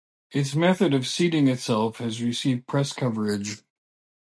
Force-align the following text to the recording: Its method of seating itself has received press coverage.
Its 0.31 0.55
method 0.55 0.95
of 0.95 1.05
seating 1.05 1.47
itself 1.47 1.97
has 1.99 2.23
received 2.23 2.65
press 2.65 2.91
coverage. 2.91 3.61